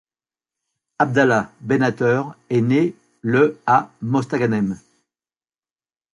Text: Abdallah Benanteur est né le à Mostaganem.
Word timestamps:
Abdallah 0.97 1.51
Benanteur 1.61 2.35
est 2.49 2.61
né 2.61 2.95
le 3.21 3.59
à 3.67 3.91
Mostaganem. 4.01 4.79